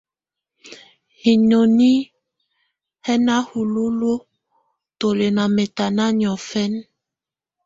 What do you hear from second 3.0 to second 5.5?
hɛ̀ na hululuǝ́ tù lɛ̀ nà